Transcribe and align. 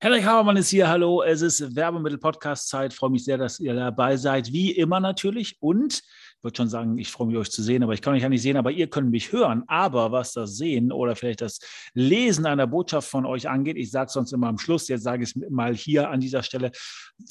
Henrik 0.00 0.24
Habermann 0.24 0.56
ist 0.56 0.68
hier. 0.68 0.88
Hallo, 0.88 1.24
es 1.24 1.42
ist 1.42 1.74
Werbemittel-Podcast-Zeit. 1.74 2.94
Freue 2.94 3.10
mich 3.10 3.24
sehr, 3.24 3.36
dass 3.36 3.58
ihr 3.58 3.74
dabei 3.74 4.16
seid. 4.16 4.52
Wie 4.52 4.70
immer 4.70 5.00
natürlich. 5.00 5.56
Und 5.58 5.94
ich 5.94 6.44
würde 6.44 6.56
schon 6.56 6.68
sagen, 6.68 6.98
ich 6.98 7.10
freue 7.10 7.26
mich, 7.26 7.36
euch 7.36 7.50
zu 7.50 7.64
sehen, 7.64 7.82
aber 7.82 7.94
ich 7.94 8.00
kann 8.00 8.14
euch 8.14 8.22
ja 8.22 8.28
nicht 8.28 8.42
sehen, 8.42 8.56
aber 8.56 8.70
ihr 8.70 8.88
könnt 8.88 9.10
mich 9.10 9.32
hören. 9.32 9.64
Aber 9.66 10.12
was 10.12 10.34
das 10.34 10.56
Sehen 10.56 10.92
oder 10.92 11.16
vielleicht 11.16 11.40
das 11.40 11.58
Lesen 11.94 12.46
einer 12.46 12.68
Botschaft 12.68 13.08
von 13.10 13.26
euch 13.26 13.48
angeht, 13.48 13.76
ich 13.76 13.90
sage 13.90 14.06
es 14.06 14.12
sonst 14.12 14.32
immer 14.32 14.46
am 14.46 14.58
Schluss, 14.58 14.86
jetzt 14.86 15.02
sage 15.02 15.24
ich 15.24 15.34
es 15.34 15.50
mal 15.50 15.74
hier 15.74 16.10
an 16.10 16.20
dieser 16.20 16.44
Stelle, 16.44 16.70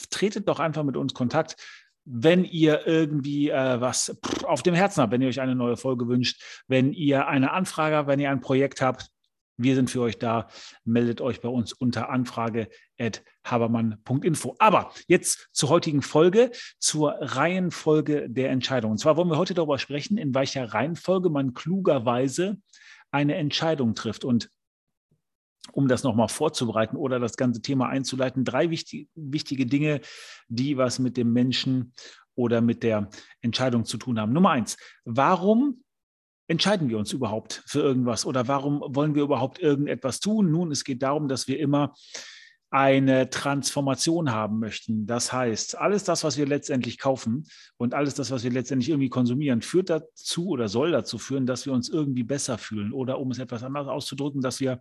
tretet 0.09 0.49
doch 0.49 0.59
einfach 0.59 0.83
mit 0.83 0.97
uns 0.97 1.13
Kontakt 1.13 1.55
wenn 2.09 2.45
ihr 2.45 2.87
irgendwie 2.87 3.49
äh, 3.49 3.81
was 3.81 4.17
auf 4.43 4.63
dem 4.63 4.73
Herzen 4.73 5.01
habt, 5.01 5.11
wenn 5.11 5.21
ihr 5.21 5.27
euch 5.27 5.41
eine 5.41 5.55
neue 5.55 5.75
Folge 5.75 6.07
wünscht, 6.07 6.41
wenn 6.65 6.93
ihr 6.93 7.27
eine 7.27 7.51
Anfrage 7.51 7.97
habt, 7.97 8.07
wenn 8.07 8.21
ihr 8.21 8.31
ein 8.31 8.39
Projekt 8.39 8.79
habt, 8.79 9.11
wir 9.57 9.75
sind 9.75 9.89
für 9.89 10.01
euch 10.01 10.19
da. 10.19 10.47
Meldet 10.85 11.19
euch 11.19 11.41
bei 11.41 11.49
uns 11.49 11.73
unter 11.73 12.09
anfrage.habermann.info. 12.09 14.55
Aber 14.59 14.93
jetzt 15.07 15.49
zur 15.51 15.69
heutigen 15.69 16.03
Folge, 16.03 16.51
zur 16.79 17.15
Reihenfolge 17.19 18.29
der 18.29 18.51
Entscheidung. 18.51 18.91
Und 18.91 18.99
zwar 18.99 19.17
wollen 19.17 19.29
wir 19.29 19.37
heute 19.37 19.55
darüber 19.55 19.79
sprechen, 19.79 20.17
in 20.17 20.35
welcher 20.35 20.73
Reihenfolge 20.73 21.29
man 21.29 21.53
klugerweise 21.53 22.57
eine 23.11 23.35
Entscheidung 23.35 23.95
trifft. 23.95 24.23
Und 24.23 24.49
um 25.73 25.87
das 25.87 26.03
nochmal 26.03 26.29
vorzubereiten 26.29 26.95
oder 26.95 27.19
das 27.19 27.35
ganze 27.35 27.61
Thema 27.61 27.89
einzuleiten, 27.89 28.45
drei 28.45 28.69
wichtig, 28.69 29.09
wichtige 29.15 29.65
Dinge, 29.65 30.01
die 30.47 30.77
was 30.77 30.99
mit 30.99 31.17
dem 31.17 31.33
Menschen 31.33 31.93
oder 32.35 32.61
mit 32.61 32.83
der 32.83 33.09
Entscheidung 33.41 33.85
zu 33.85 33.97
tun 33.97 34.19
haben. 34.19 34.31
Nummer 34.31 34.51
eins, 34.51 34.77
warum 35.03 35.83
entscheiden 36.47 36.89
wir 36.89 36.97
uns 36.97 37.13
überhaupt 37.13 37.63
für 37.65 37.81
irgendwas 37.81 38.25
oder 38.25 38.47
warum 38.47 38.83
wollen 38.87 39.15
wir 39.15 39.23
überhaupt 39.23 39.59
irgendetwas 39.59 40.19
tun? 40.19 40.51
Nun, 40.51 40.71
es 40.71 40.83
geht 40.83 41.03
darum, 41.03 41.27
dass 41.27 41.47
wir 41.47 41.59
immer 41.59 41.93
eine 42.69 43.29
Transformation 43.29 44.31
haben 44.31 44.59
möchten. 44.59 45.05
Das 45.07 45.31
heißt, 45.31 45.77
alles 45.77 46.03
das, 46.03 46.23
was 46.23 46.37
wir 46.37 46.45
letztendlich 46.45 46.97
kaufen 46.97 47.45
und 47.77 47.93
alles 47.93 48.13
das, 48.15 48.29
was 48.29 48.43
wir 48.43 48.51
letztendlich 48.51 48.89
irgendwie 48.89 49.09
konsumieren, 49.09 49.61
führt 49.61 49.89
dazu 49.89 50.47
oder 50.47 50.67
soll 50.67 50.91
dazu 50.91 51.17
führen, 51.17 51.45
dass 51.45 51.65
wir 51.65 51.73
uns 51.73 51.87
irgendwie 51.87 52.23
besser 52.23 52.57
fühlen 52.57 52.91
oder 52.91 53.19
um 53.19 53.31
es 53.31 53.39
etwas 53.39 53.63
anders 53.63 53.87
auszudrücken, 53.87 54.41
dass 54.41 54.59
wir 54.59 54.79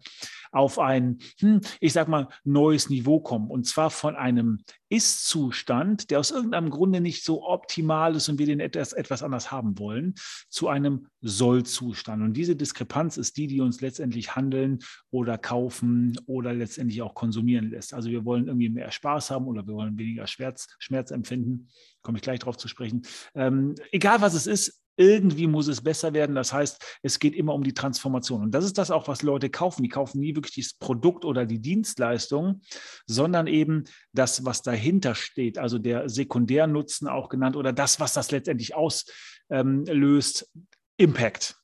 auf 0.50 0.78
ein, 0.78 1.18
hm, 1.38 1.60
ich 1.80 1.92
sag 1.92 2.08
mal, 2.08 2.28
neues 2.44 2.90
Niveau 2.90 3.20
kommen 3.20 3.50
und 3.50 3.66
zwar 3.66 3.90
von 3.90 4.16
einem 4.16 4.58
ist-Zustand, 4.88 6.10
der 6.10 6.20
aus 6.20 6.30
irgendeinem 6.30 6.70
Grunde 6.70 7.00
nicht 7.00 7.24
so 7.24 7.44
optimal 7.44 8.14
ist 8.14 8.28
und 8.28 8.38
wir 8.38 8.46
den 8.46 8.60
etwas, 8.60 8.92
etwas 8.92 9.22
anders 9.22 9.50
haben 9.50 9.78
wollen, 9.78 10.14
zu 10.48 10.68
einem 10.68 11.08
Soll-Zustand. 11.22 12.22
Und 12.22 12.34
diese 12.34 12.54
Diskrepanz 12.54 13.16
ist 13.16 13.36
die, 13.36 13.48
die 13.48 13.60
uns 13.60 13.80
letztendlich 13.80 14.36
handeln 14.36 14.78
oder 15.10 15.38
kaufen 15.38 16.18
oder 16.26 16.52
letztendlich 16.52 17.02
auch 17.02 17.14
konsumieren 17.14 17.72
lässt. 17.76 17.94
Also 17.94 18.10
wir 18.10 18.24
wollen 18.24 18.48
irgendwie 18.48 18.70
mehr 18.70 18.90
Spaß 18.90 19.30
haben 19.30 19.46
oder 19.46 19.66
wir 19.66 19.74
wollen 19.74 19.98
weniger 19.98 20.26
Schmerz, 20.26 20.66
Schmerz 20.78 21.10
empfinden. 21.10 21.68
Komme 22.02 22.18
ich 22.18 22.22
gleich 22.22 22.40
darauf 22.40 22.56
zu 22.56 22.68
sprechen. 22.68 23.02
Ähm, 23.34 23.74
egal 23.92 24.20
was 24.20 24.34
es 24.34 24.46
ist, 24.46 24.82
irgendwie 24.96 25.46
muss 25.46 25.68
es 25.68 25.82
besser 25.82 26.14
werden. 26.14 26.34
Das 26.34 26.52
heißt, 26.52 26.98
es 27.02 27.18
geht 27.18 27.34
immer 27.34 27.54
um 27.54 27.62
die 27.62 27.74
Transformation. 27.74 28.42
Und 28.42 28.52
das 28.52 28.64
ist 28.64 28.78
das 28.78 28.90
auch, 28.90 29.08
was 29.08 29.22
Leute 29.22 29.50
kaufen. 29.50 29.82
Die 29.82 29.88
kaufen 29.88 30.20
nie 30.20 30.34
wirklich 30.34 30.54
das 30.56 30.74
Produkt 30.74 31.24
oder 31.24 31.44
die 31.44 31.60
Dienstleistung, 31.60 32.62
sondern 33.06 33.46
eben 33.46 33.84
das, 34.12 34.44
was 34.44 34.62
dahinter 34.62 35.14
steht. 35.14 35.58
Also 35.58 35.78
der 35.78 36.08
Sekundärnutzen 36.08 37.08
auch 37.08 37.28
genannt 37.28 37.56
oder 37.56 37.72
das, 37.72 38.00
was 38.00 38.14
das 38.14 38.30
letztendlich 38.30 38.74
auslöst. 38.74 40.50
Impact. 40.98 41.56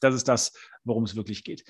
Das 0.00 0.14
ist 0.14 0.28
das, 0.28 0.52
worum 0.84 1.04
es 1.04 1.16
wirklich 1.16 1.44
geht. 1.44 1.64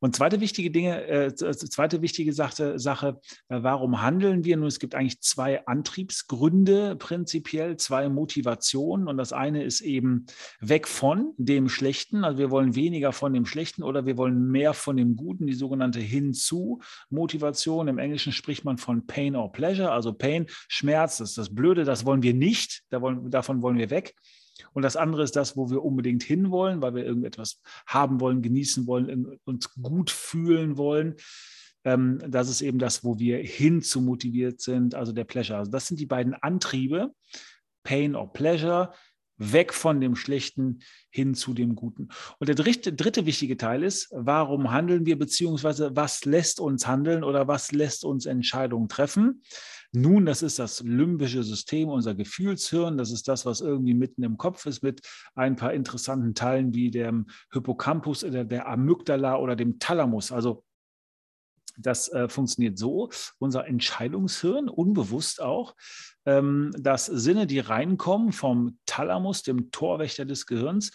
Und 0.00 0.16
zweite 0.16 0.40
wichtige 0.40 0.70
Dinge, 0.70 1.06
äh, 1.06 1.34
zweite 1.34 2.02
wichtige 2.02 2.32
Sache, 2.32 2.78
Sache 2.78 3.20
äh, 3.48 3.58
warum 3.62 4.02
handeln 4.02 4.44
wir? 4.44 4.56
Nun, 4.56 4.66
es 4.66 4.78
gibt 4.78 4.94
eigentlich 4.94 5.20
zwei 5.20 5.66
Antriebsgründe 5.66 6.96
prinzipiell, 6.96 7.76
zwei 7.76 8.08
Motivationen. 8.08 9.08
Und 9.08 9.16
das 9.16 9.32
eine 9.32 9.62
ist 9.62 9.80
eben 9.80 10.26
weg 10.60 10.88
von 10.88 11.32
dem 11.36 11.68
Schlechten. 11.68 12.24
Also 12.24 12.38
wir 12.38 12.50
wollen 12.50 12.74
weniger 12.74 13.12
von 13.12 13.32
dem 13.32 13.46
Schlechten 13.46 13.82
oder 13.82 14.06
wir 14.06 14.16
wollen 14.16 14.50
mehr 14.50 14.74
von 14.74 14.96
dem 14.96 15.16
Guten, 15.16 15.46
die 15.46 15.54
sogenannte 15.54 16.00
Hinzu 16.00 16.80
Motivation. 17.10 17.88
Im 17.88 17.98
Englischen 17.98 18.32
spricht 18.32 18.64
man 18.64 18.78
von 18.78 19.06
Pain 19.06 19.36
or 19.36 19.52
Pleasure, 19.52 19.92
also 19.92 20.12
Pain, 20.12 20.46
Schmerz, 20.68 21.18
das 21.18 21.30
ist 21.30 21.38
das 21.38 21.54
Blöde, 21.54 21.84
das 21.84 22.04
wollen 22.04 22.22
wir 22.22 22.34
nicht, 22.34 22.82
davon 22.90 23.62
wollen 23.62 23.78
wir 23.78 23.90
weg. 23.90 24.14
Und 24.72 24.82
das 24.82 24.96
andere 24.96 25.22
ist 25.22 25.36
das, 25.36 25.56
wo 25.56 25.70
wir 25.70 25.84
unbedingt 25.84 26.22
hinwollen, 26.22 26.82
weil 26.82 26.94
wir 26.94 27.04
irgendetwas 27.04 27.60
haben 27.86 28.20
wollen, 28.20 28.42
genießen 28.42 28.86
wollen, 28.86 29.38
uns 29.44 29.74
gut 29.74 30.10
fühlen 30.10 30.76
wollen. 30.76 31.16
Ähm, 31.84 32.18
das 32.26 32.48
ist 32.48 32.62
eben 32.62 32.78
das, 32.78 33.04
wo 33.04 33.18
wir 33.18 33.38
hin 33.38 33.82
zu 33.82 34.00
motiviert 34.00 34.60
sind, 34.60 34.94
also 34.94 35.12
der 35.12 35.24
Pleasure. 35.24 35.58
Also 35.58 35.70
das 35.70 35.86
sind 35.86 36.00
die 36.00 36.06
beiden 36.06 36.34
Antriebe, 36.34 37.12
Pain 37.82 38.16
or 38.16 38.32
Pleasure, 38.32 38.92
weg 39.38 39.72
von 39.74 40.00
dem 40.00 40.16
Schlechten 40.16 40.80
hin 41.10 41.34
zu 41.34 41.54
dem 41.54 41.74
Guten. 41.74 42.08
Und 42.38 42.48
der 42.48 42.54
dritte, 42.54 42.92
dritte 42.92 43.26
wichtige 43.26 43.56
Teil 43.56 43.82
ist, 43.82 44.08
warum 44.12 44.70
handeln 44.72 45.06
wir, 45.06 45.18
beziehungsweise 45.18 45.94
was 45.94 46.24
lässt 46.24 46.58
uns 46.58 46.86
handeln 46.86 47.22
oder 47.22 47.46
was 47.46 47.72
lässt 47.72 48.04
uns 48.04 48.26
Entscheidungen 48.26 48.88
treffen? 48.88 49.42
Nun, 49.98 50.26
das 50.26 50.42
ist 50.42 50.58
das 50.58 50.80
limbische 50.80 51.42
System, 51.42 51.88
unser 51.88 52.14
Gefühlshirn. 52.14 52.98
Das 52.98 53.10
ist 53.10 53.28
das, 53.28 53.46
was 53.46 53.62
irgendwie 53.62 53.94
mitten 53.94 54.22
im 54.24 54.36
Kopf 54.36 54.66
ist, 54.66 54.82
mit 54.82 55.00
ein 55.34 55.56
paar 55.56 55.72
interessanten 55.72 56.34
Teilen 56.34 56.74
wie 56.74 56.90
dem 56.90 57.28
Hippocampus 57.50 58.22
oder 58.22 58.44
der 58.44 58.68
Amygdala 58.68 59.38
oder 59.38 59.56
dem 59.56 59.78
Thalamus. 59.78 60.32
Also 60.32 60.64
das 61.78 62.08
äh, 62.08 62.28
funktioniert 62.28 62.76
so, 62.76 63.08
unser 63.38 63.66
Entscheidungshirn, 63.66 64.68
unbewusst 64.68 65.40
auch, 65.40 65.74
ähm, 66.26 66.72
dass 66.78 67.06
Sinne, 67.06 67.46
die 67.46 67.60
reinkommen 67.60 68.32
vom 68.32 68.78
Thalamus, 68.84 69.44
dem 69.44 69.70
Torwächter 69.70 70.26
des 70.26 70.44
Gehirns, 70.44 70.90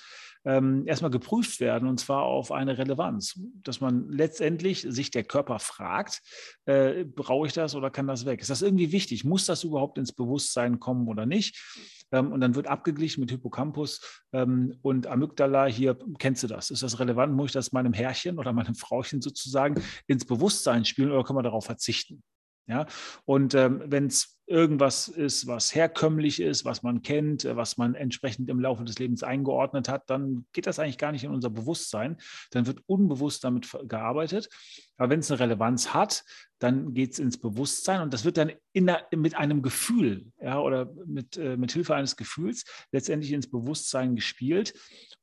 ähm, 0.46 0.88
erstmal 0.88 1.12
geprüft 1.12 1.60
werden 1.60 1.88
und 1.88 2.00
zwar 2.00 2.24
auf 2.24 2.52
eine 2.52 2.78
Relevanz, 2.78 3.40
dass 3.64 3.82
man 3.82 4.10
letztendlich 4.10 4.86
sich 4.88 5.12
der 5.12 5.24
Körper 5.24 5.60
fragt, 5.60 6.22
äh, 6.66 7.04
brauche 7.04 7.48
ich 7.48 7.54
das 7.54 7.76
oder 7.76 7.92
kann 7.92 8.08
das 8.08 8.26
weg? 8.26 8.42
Ist 8.42 8.50
das 8.50 8.62
irgendwie 8.62 8.92
wichtig? 8.92 9.24
Muss 9.24 9.46
das 9.46 9.64
überhaupt 9.64 9.98
ins 9.98 10.14
Bewusstsein 10.14 10.80
kommen 10.80 11.08
oder 11.08 11.26
nicht? 11.26 12.06
Ähm, 12.12 12.32
und 12.32 12.42
dann 12.42 12.56
wird 12.56 12.68
abgeglichen 12.68 13.22
mit 13.22 13.32
Hippocampus 13.32 14.24
ähm, 14.34 14.78
und 14.82 15.08
Amygdala. 15.08 15.66
Hier 15.66 15.98
kennst 16.20 16.44
du 16.44 16.48
das. 16.48 16.70
Ist 16.70 16.84
das 16.84 17.00
relevant? 17.00 17.34
Muss 17.36 17.48
ich 17.48 17.54
das 17.54 17.72
meinem 17.72 17.94
Herrchen 17.94 18.40
oder 18.40 18.54
meinem 18.54 18.76
Frauchen 18.76 19.22
sozusagen 19.22 19.82
ins 20.08 20.26
Bewusstsein 20.26 20.86
spielen 20.86 21.12
oder 21.12 21.24
kann 21.24 21.36
man 21.36 21.44
darauf 21.44 21.66
verzichten? 21.66 22.24
Ja, 22.68 22.86
und 23.26 23.54
ähm, 23.54 23.82
wenn 23.88 24.06
es 24.06 24.40
irgendwas 24.52 25.08
ist, 25.08 25.48
was 25.48 25.74
herkömmlich 25.74 26.42
ist, 26.42 26.66
was 26.66 26.84
man 26.84 27.02
kennt, 27.02 27.46
äh, 27.46 27.56
was 27.56 27.78
man 27.78 27.96
entsprechend 27.96 28.50
im 28.50 28.60
Laufe 28.60 28.84
des 28.84 29.00
Lebens 29.00 29.24
eingeordnet 29.24 29.90
hat, 29.90 30.10
dann 30.10 30.46
geht 30.54 30.68
das 30.68 30.78
eigentlich 30.78 30.98
gar 30.98 31.12
nicht 31.12 31.24
in 31.24 31.32
unser 31.32 31.50
Bewusstsein. 31.50 32.18
Dann 32.52 32.68
wird 32.68 32.82
unbewusst 32.86 33.44
damit 33.44 33.70
gearbeitet. 33.88 34.50
Aber 34.98 35.10
wenn 35.10 35.22
es 35.22 35.32
eine 35.32 35.40
Relevanz 35.40 35.94
hat, 35.94 36.24
dann 36.60 36.94
geht 36.94 37.14
es 37.14 37.20
ins 37.20 37.40
Bewusstsein 37.40 38.02
und 38.02 38.14
das 38.14 38.24
wird 38.24 38.38
dann 38.38 38.52
der, 38.76 39.08
mit 39.16 39.36
einem 39.36 39.64
Gefühl 39.64 40.28
ja, 40.40 40.60
oder 40.60 40.94
mit, 41.06 41.38
äh, 41.38 41.58
mit 41.58 41.72
Hilfe 41.72 41.96
eines 41.96 42.18
Gefühls 42.18 42.66
letztendlich 42.92 43.32
ins 43.32 43.50
Bewusstsein 43.50 44.16
gespielt. 44.16 44.74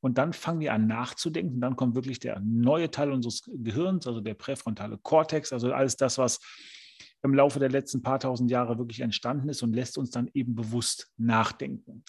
Und 0.00 0.18
dann 0.18 0.32
fangen 0.32 0.60
wir 0.60 0.72
an 0.72 0.86
nachzudenken. 0.86 1.60
Dann 1.60 1.76
kommt 1.76 1.94
wirklich 1.94 2.18
der 2.18 2.40
neue 2.40 2.90
Teil 2.90 3.12
unseres 3.12 3.42
Gehirns, 3.46 4.06
also 4.06 4.20
der 4.20 4.34
präfrontale 4.34 4.98
Kortex, 4.98 5.52
also 5.52 5.72
alles 5.72 5.96
das, 5.96 6.18
was 6.18 6.40
im 7.22 7.34
Laufe 7.34 7.58
der 7.58 7.70
letzten 7.70 8.02
paar 8.02 8.20
tausend 8.20 8.50
Jahre 8.50 8.78
wirklich 8.78 9.00
entstanden 9.00 9.48
ist 9.48 9.62
und 9.62 9.74
lässt 9.74 9.98
uns 9.98 10.10
dann 10.10 10.30
eben 10.34 10.54
bewusst 10.54 11.12
nachdenken. 11.16 12.04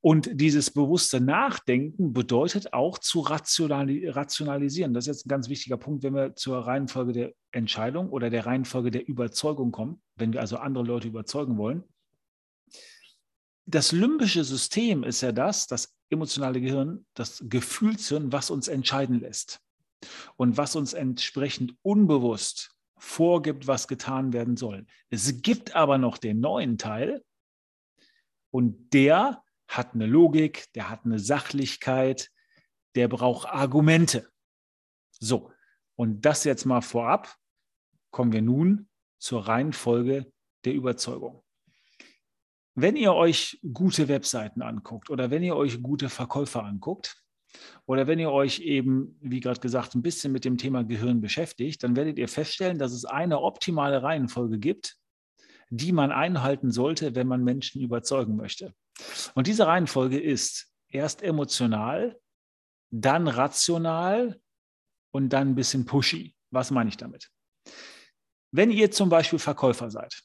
Und 0.00 0.28
dieses 0.34 0.70
bewusste 0.70 1.18
Nachdenken 1.18 2.12
bedeutet 2.12 2.74
auch 2.74 2.98
zu 2.98 3.20
rationalisieren. 3.20 4.92
Das 4.92 5.04
ist 5.04 5.16
jetzt 5.16 5.26
ein 5.26 5.30
ganz 5.30 5.48
wichtiger 5.48 5.78
Punkt, 5.78 6.02
wenn 6.02 6.14
wir 6.14 6.34
zur 6.34 6.58
Reihenfolge 6.58 7.12
der 7.12 7.32
Entscheidung 7.52 8.10
oder 8.10 8.28
der 8.28 8.44
Reihenfolge 8.44 8.90
der 8.90 9.08
Überzeugung 9.08 9.72
kommen, 9.72 10.02
wenn 10.16 10.34
wir 10.34 10.40
also 10.40 10.58
andere 10.58 10.84
Leute 10.84 11.08
überzeugen 11.08 11.56
wollen. 11.56 11.84
Das 13.64 13.92
limbische 13.92 14.44
System 14.44 15.04
ist 15.04 15.22
ja 15.22 15.32
das, 15.32 15.66
das 15.68 15.96
emotionale 16.10 16.60
Gehirn, 16.60 17.06
das 17.14 17.42
Gefühlshirn, 17.48 18.30
was 18.30 18.50
uns 18.50 18.68
entscheiden 18.68 19.20
lässt 19.20 19.60
und 20.36 20.58
was 20.58 20.76
uns 20.76 20.92
entsprechend 20.92 21.76
unbewusst 21.80 22.73
vorgibt, 23.04 23.66
was 23.66 23.86
getan 23.86 24.32
werden 24.32 24.56
soll. 24.56 24.86
Es 25.10 25.42
gibt 25.42 25.76
aber 25.76 25.98
noch 25.98 26.18
den 26.18 26.40
neuen 26.40 26.78
Teil 26.78 27.24
und 28.50 28.92
der 28.92 29.42
hat 29.68 29.94
eine 29.94 30.06
Logik, 30.06 30.72
der 30.74 30.90
hat 30.90 31.04
eine 31.04 31.18
Sachlichkeit, 31.18 32.30
der 32.94 33.08
braucht 33.08 33.48
Argumente. 33.48 34.28
So, 35.20 35.52
und 35.96 36.24
das 36.24 36.44
jetzt 36.44 36.64
mal 36.64 36.80
vorab, 36.80 37.36
kommen 38.10 38.32
wir 38.32 38.42
nun 38.42 38.88
zur 39.18 39.46
Reihenfolge 39.46 40.30
der 40.64 40.74
Überzeugung. 40.74 41.42
Wenn 42.74 42.96
ihr 42.96 43.14
euch 43.14 43.60
gute 43.72 44.08
Webseiten 44.08 44.62
anguckt 44.62 45.10
oder 45.10 45.30
wenn 45.30 45.42
ihr 45.42 45.56
euch 45.56 45.82
gute 45.82 46.08
Verkäufer 46.08 46.64
anguckt 46.64 47.23
oder 47.86 48.06
wenn 48.06 48.18
ihr 48.18 48.30
euch 48.30 48.60
eben, 48.60 49.18
wie 49.20 49.40
gerade 49.40 49.60
gesagt, 49.60 49.94
ein 49.94 50.02
bisschen 50.02 50.32
mit 50.32 50.44
dem 50.44 50.58
Thema 50.58 50.84
Gehirn 50.84 51.20
beschäftigt, 51.20 51.82
dann 51.82 51.96
werdet 51.96 52.18
ihr 52.18 52.28
feststellen, 52.28 52.78
dass 52.78 52.92
es 52.92 53.04
eine 53.04 53.40
optimale 53.40 54.02
Reihenfolge 54.02 54.58
gibt, 54.58 54.96
die 55.70 55.92
man 55.92 56.12
einhalten 56.12 56.70
sollte, 56.70 57.14
wenn 57.14 57.26
man 57.26 57.44
Menschen 57.44 57.82
überzeugen 57.82 58.36
möchte. 58.36 58.74
Und 59.34 59.46
diese 59.46 59.66
Reihenfolge 59.66 60.20
ist 60.20 60.72
erst 60.88 61.22
emotional, 61.22 62.18
dann 62.90 63.26
rational 63.26 64.40
und 65.10 65.30
dann 65.32 65.48
ein 65.48 65.54
bisschen 65.54 65.84
pushy. 65.84 66.34
Was 66.50 66.70
meine 66.70 66.88
ich 66.88 66.96
damit? 66.96 67.30
Wenn 68.52 68.70
ihr 68.70 68.90
zum 68.90 69.08
Beispiel 69.08 69.40
Verkäufer 69.40 69.90
seid 69.90 70.22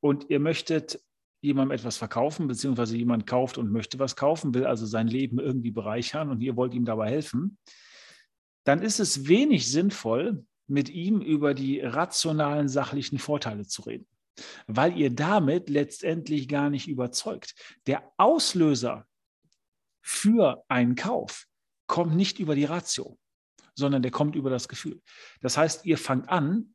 und 0.00 0.28
ihr 0.28 0.40
möchtet 0.40 1.00
jemandem 1.44 1.76
etwas 1.76 1.98
verkaufen, 1.98 2.48
beziehungsweise 2.48 2.96
jemand 2.96 3.26
kauft 3.26 3.58
und 3.58 3.70
möchte 3.70 3.98
was 3.98 4.16
kaufen, 4.16 4.54
will 4.54 4.66
also 4.66 4.86
sein 4.86 5.08
Leben 5.08 5.38
irgendwie 5.38 5.70
bereichern 5.70 6.30
und 6.30 6.40
ihr 6.40 6.56
wollt 6.56 6.74
ihm 6.74 6.84
dabei 6.84 7.10
helfen, 7.10 7.58
dann 8.64 8.80
ist 8.80 8.98
es 8.98 9.28
wenig 9.28 9.70
sinnvoll, 9.70 10.44
mit 10.66 10.88
ihm 10.88 11.20
über 11.20 11.52
die 11.52 11.80
rationalen, 11.80 12.68
sachlichen 12.68 13.18
Vorteile 13.18 13.66
zu 13.66 13.82
reden, 13.82 14.06
weil 14.66 14.96
ihr 14.96 15.10
damit 15.10 15.68
letztendlich 15.68 16.48
gar 16.48 16.70
nicht 16.70 16.88
überzeugt. 16.88 17.54
Der 17.86 18.10
Auslöser 18.16 19.06
für 20.00 20.64
einen 20.68 20.94
Kauf 20.94 21.46
kommt 21.86 22.16
nicht 22.16 22.38
über 22.38 22.54
die 22.54 22.64
Ratio, 22.64 23.18
sondern 23.74 24.00
der 24.00 24.10
kommt 24.10 24.36
über 24.36 24.48
das 24.48 24.68
Gefühl. 24.68 25.02
Das 25.42 25.58
heißt, 25.58 25.84
ihr 25.84 25.98
fangt 25.98 26.30
an, 26.30 26.74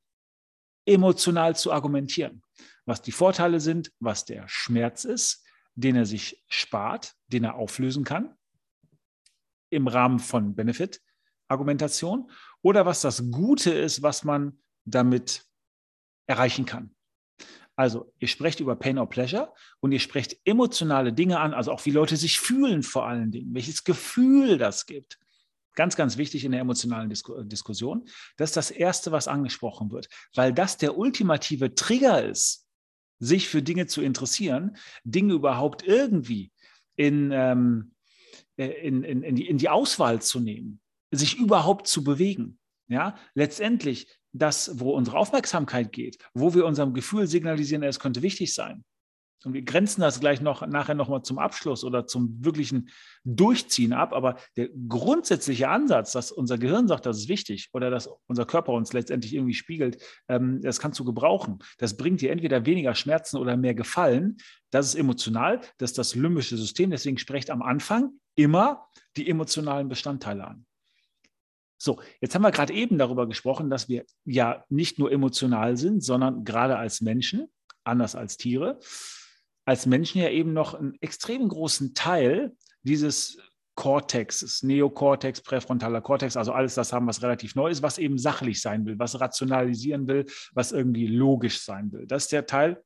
emotional 0.85 1.55
zu 1.55 1.71
argumentieren 1.71 2.43
was 2.89 3.01
die 3.01 3.11
Vorteile 3.11 3.59
sind, 3.59 3.91
was 3.99 4.25
der 4.25 4.47
Schmerz 4.47 5.05
ist, 5.05 5.45
den 5.75 5.95
er 5.95 6.05
sich 6.05 6.43
spart, 6.47 7.15
den 7.27 7.45
er 7.45 7.55
auflösen 7.55 8.03
kann 8.03 8.35
im 9.69 9.87
Rahmen 9.87 10.19
von 10.19 10.55
Benefit-Argumentation 10.55 12.29
oder 12.61 12.85
was 12.85 13.01
das 13.01 13.31
Gute 13.31 13.71
ist, 13.71 14.01
was 14.01 14.23
man 14.23 14.59
damit 14.85 15.45
erreichen 16.27 16.65
kann. 16.65 16.95
Also, 17.75 18.11
ihr 18.19 18.27
sprecht 18.27 18.59
über 18.59 18.75
Pain 18.75 18.97
or 18.97 19.07
Pleasure 19.07 19.53
und 19.79 19.93
ihr 19.93 20.01
sprecht 20.01 20.37
emotionale 20.43 21.13
Dinge 21.13 21.39
an, 21.39 21.53
also 21.53 21.71
auch 21.71 21.85
wie 21.85 21.91
Leute 21.91 22.17
sich 22.17 22.39
fühlen 22.39 22.83
vor 22.83 23.07
allen 23.07 23.31
Dingen, 23.31 23.53
welches 23.53 23.85
Gefühl 23.85 24.57
das 24.57 24.85
gibt. 24.85 25.17
Ganz, 25.75 25.95
ganz 25.95 26.17
wichtig 26.17 26.43
in 26.43 26.51
der 26.51 26.59
emotionalen 26.59 27.09
Disku 27.09 27.41
Diskussion. 27.43 28.05
Das 28.35 28.49
ist 28.49 28.57
das 28.57 28.71
Erste, 28.71 29.13
was 29.13 29.29
angesprochen 29.29 29.91
wird, 29.91 30.09
weil 30.35 30.51
das 30.51 30.75
der 30.75 30.97
ultimative 30.97 31.73
Trigger 31.73 32.21
ist, 32.21 32.68
sich 33.19 33.47
für 33.49 33.61
Dinge 33.61 33.87
zu 33.87 34.01
interessieren, 34.01 34.77
Dinge 35.03 35.33
überhaupt 35.33 35.83
irgendwie 35.83 36.51
in, 36.95 37.31
ähm, 37.31 37.91
äh, 38.57 38.67
in, 38.67 39.03
in, 39.03 39.23
in, 39.23 39.35
die, 39.35 39.47
in 39.47 39.57
die 39.57 39.69
Auswahl 39.69 40.21
zu 40.21 40.39
nehmen, 40.39 40.81
sich 41.11 41.37
überhaupt 41.37 41.87
zu 41.87 42.03
bewegen. 42.03 42.59
Ja, 42.87 43.15
letztendlich 43.35 44.07
das, 44.31 44.79
wo 44.79 44.91
unsere 44.91 45.17
Aufmerksamkeit 45.17 45.91
geht, 45.91 46.17
wo 46.33 46.55
wir 46.55 46.65
unserem 46.65 46.93
Gefühl 46.93 47.27
signalisieren, 47.27 47.83
es 47.83 47.99
könnte 47.99 48.23
wichtig 48.23 48.53
sein, 48.53 48.83
und 49.45 49.53
wir 49.53 49.61
grenzen 49.61 50.01
das 50.01 50.19
gleich 50.19 50.41
noch 50.41 50.65
nachher 50.67 50.95
nochmal 50.95 51.21
zum 51.21 51.39
Abschluss 51.39 51.83
oder 51.83 52.05
zum 52.05 52.43
wirklichen 52.43 52.89
Durchziehen 53.23 53.93
ab. 53.93 54.13
Aber 54.13 54.37
der 54.57 54.69
grundsätzliche 54.87 55.69
Ansatz, 55.69 56.11
dass 56.11 56.31
unser 56.31 56.57
Gehirn 56.57 56.87
sagt, 56.87 57.05
das 57.05 57.17
ist 57.17 57.29
wichtig 57.29 57.69
oder 57.71 57.89
dass 57.89 58.09
unser 58.27 58.45
Körper 58.45 58.73
uns 58.73 58.91
letztendlich 58.91 59.33
irgendwie 59.33 59.53
spiegelt, 59.53 60.03
ähm, 60.27 60.61
das 60.61 60.79
kannst 60.79 60.99
du 60.99 61.05
gebrauchen. 61.05 61.59
Das 61.77 61.95
bringt 61.95 62.21
dir 62.21 62.31
entweder 62.31 62.65
weniger 62.65 62.95
Schmerzen 62.95 63.37
oder 63.37 63.55
mehr 63.55 63.73
Gefallen. 63.73 64.37
Das 64.71 64.87
ist 64.87 64.95
emotional, 64.95 65.61
das 65.77 65.91
ist 65.91 65.97
das 65.97 66.15
limbische 66.15 66.57
System. 66.57 66.91
Deswegen 66.91 67.17
sprecht 67.17 67.49
am 67.49 67.61
Anfang 67.61 68.11
immer 68.35 68.87
die 69.15 69.29
emotionalen 69.29 69.87
Bestandteile 69.87 70.45
an. 70.45 70.65
So, 71.81 72.01
jetzt 72.19 72.35
haben 72.35 72.41
wir 72.41 72.51
gerade 72.51 72.73
eben 72.73 72.97
darüber 72.97 73.25
gesprochen, 73.25 73.69
dass 73.69 73.87
wir 73.87 74.03
ja 74.25 74.65
nicht 74.67 74.99
nur 74.99 75.13
emotional 75.13 75.77
sind, 75.77 76.03
sondern 76.03 76.43
gerade 76.43 76.77
als 76.77 76.99
Menschen, 76.99 77.47
anders 77.85 78.15
als 78.15 78.35
Tiere, 78.35 78.79
als 79.69 79.85
Menschen 79.85 80.19
ja 80.19 80.29
eben 80.29 80.51
noch 80.51 80.73
einen 80.73 80.95
extrem 80.99 81.47
großen 81.47 81.93
Teil 81.93 82.55
dieses 82.81 83.37
Cortex, 83.75 84.63
Neokortex, 84.63 85.41
präfrontaler 85.41 86.01
Kortex, 86.01 86.35
also 86.35 86.53
alles 86.53 86.73
das 86.73 86.91
haben, 86.91 87.05
was 87.05 87.21
relativ 87.21 87.53
neu 87.53 87.69
ist, 87.69 87.83
was 87.83 87.99
eben 87.99 88.17
sachlich 88.17 88.63
sein 88.63 88.87
will, 88.87 88.97
was 88.97 89.19
rationalisieren 89.19 90.07
will, 90.07 90.25
was 90.53 90.71
irgendwie 90.71 91.05
logisch 91.05 91.61
sein 91.61 91.91
will. 91.91 92.07
Das 92.07 92.23
ist 92.23 92.31
der 92.31 92.47
Teil, 92.47 92.83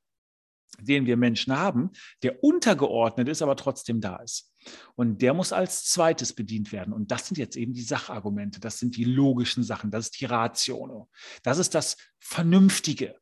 den 0.77 1.05
wir 1.05 1.15
Menschen 1.15 1.57
haben, 1.57 1.91
der 2.21 2.43
untergeordnet 2.43 3.29
ist, 3.29 3.41
aber 3.41 3.55
trotzdem 3.55 4.01
da 4.01 4.17
ist. 4.17 4.51
Und 4.95 5.21
der 5.21 5.33
muss 5.33 5.53
als 5.53 5.85
zweites 5.85 6.33
bedient 6.33 6.73
werden. 6.73 6.93
Und 6.93 7.11
das 7.11 7.27
sind 7.27 7.37
jetzt 7.37 7.55
eben 7.55 7.71
die 7.71 7.81
Sachargumente, 7.81 8.59
das 8.59 8.77
sind 8.77 8.97
die 8.97 9.05
logischen 9.05 9.63
Sachen, 9.63 9.89
das 9.89 10.07
ist 10.07 10.19
die 10.19 10.25
Ratio, 10.25 11.09
das 11.43 11.59
ist 11.59 11.75
das 11.75 11.95
Vernünftige. 12.19 13.15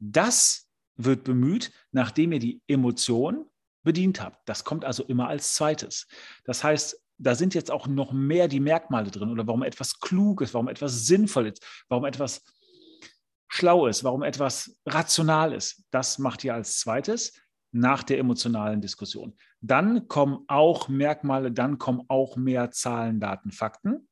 Das 0.00 0.67
wird 0.98 1.24
bemüht, 1.24 1.72
nachdem 1.92 2.32
ihr 2.32 2.38
die 2.38 2.60
Emotion 2.66 3.46
bedient 3.82 4.20
habt. 4.20 4.46
Das 4.46 4.64
kommt 4.64 4.84
also 4.84 5.04
immer 5.04 5.28
als 5.28 5.54
zweites. 5.54 6.06
Das 6.44 6.62
heißt, 6.62 7.02
da 7.18 7.34
sind 7.34 7.54
jetzt 7.54 7.70
auch 7.70 7.86
noch 7.86 8.12
mehr 8.12 8.48
die 8.48 8.60
Merkmale 8.60 9.10
drin 9.10 9.30
oder 9.30 9.46
warum 9.46 9.62
etwas 9.62 9.98
klug 10.00 10.42
ist, 10.42 10.54
warum 10.54 10.68
etwas 10.68 11.06
sinnvoll 11.06 11.46
ist, 11.48 11.64
warum 11.88 12.04
etwas 12.04 12.44
schlau 13.48 13.86
ist, 13.86 14.04
warum 14.04 14.22
etwas 14.22 14.78
rational 14.86 15.52
ist. 15.52 15.84
Das 15.90 16.18
macht 16.18 16.44
ihr 16.44 16.54
als 16.54 16.78
zweites 16.78 17.32
nach 17.72 18.02
der 18.02 18.18
emotionalen 18.18 18.80
Diskussion. 18.80 19.36
Dann 19.60 20.08
kommen 20.08 20.44
auch 20.48 20.88
Merkmale, 20.88 21.50
dann 21.50 21.78
kommen 21.78 22.02
auch 22.08 22.36
mehr 22.36 22.70
Zahlen, 22.70 23.20
Daten, 23.20 23.50
Fakten 23.50 24.07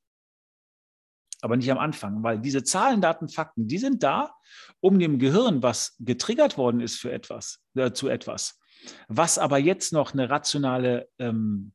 aber 1.46 1.56
nicht 1.56 1.70
am 1.70 1.78
Anfang, 1.78 2.24
weil 2.24 2.40
diese 2.40 2.64
Zahlen, 2.64 3.00
Daten, 3.00 3.28
Fakten, 3.28 3.68
die 3.68 3.78
sind 3.78 4.02
da, 4.02 4.34
um 4.80 4.98
dem 4.98 5.20
Gehirn, 5.20 5.62
was 5.62 5.94
getriggert 6.00 6.58
worden 6.58 6.80
ist 6.80 6.98
für 6.98 7.12
etwas, 7.12 7.60
äh, 7.76 7.92
zu 7.92 8.08
etwas, 8.08 8.58
was 9.06 9.38
aber 9.38 9.58
jetzt 9.58 9.92
noch 9.92 10.12
eine 10.12 10.28
rationale 10.28 11.08
ähm, 11.20 11.72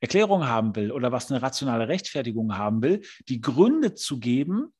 Erklärung 0.00 0.46
haben 0.46 0.76
will 0.76 0.92
oder 0.92 1.10
was 1.10 1.32
eine 1.32 1.40
rationale 1.40 1.88
Rechtfertigung 1.88 2.58
haben 2.58 2.82
will, 2.82 3.00
die 3.30 3.40
Gründe 3.40 3.94
zu 3.94 4.18
geben, 4.18 4.74